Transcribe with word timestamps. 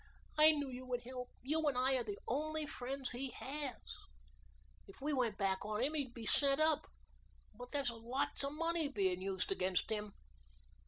"I 0.35 0.49
knew 0.53 0.67
you 0.71 0.83
would 0.87 1.01
help. 1.01 1.29
You 1.43 1.61
and 1.67 1.77
I 1.77 1.95
are 1.97 2.03
the 2.03 2.17
only 2.27 2.65
friends 2.65 3.11
he 3.11 3.29
has. 3.37 3.75
If 4.87 4.99
we 4.99 5.13
went 5.13 5.37
back 5.37 5.63
on 5.63 5.83
him 5.83 5.93
he'd 5.93 6.15
be 6.15 6.25
sent 6.25 6.59
up, 6.59 6.87
for 7.55 7.67
there's 7.71 7.91
lots 7.91 8.43
of 8.43 8.53
money 8.53 8.87
being 8.87 9.21
used 9.21 9.51
against 9.51 9.91
him. 9.91 10.13